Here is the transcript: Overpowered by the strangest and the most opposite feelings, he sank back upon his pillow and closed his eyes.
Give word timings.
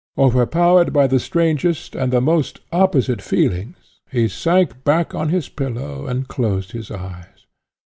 Overpowered 0.17 0.91
by 0.93 1.05
the 1.05 1.19
strangest 1.19 1.93
and 1.93 2.11
the 2.11 2.21
most 2.21 2.57
opposite 2.71 3.21
feelings, 3.21 3.99
he 4.11 4.27
sank 4.27 4.83
back 4.83 5.13
upon 5.13 5.29
his 5.29 5.47
pillow 5.47 6.07
and 6.07 6.27
closed 6.27 6.71
his 6.71 6.89
eyes. 6.89 7.45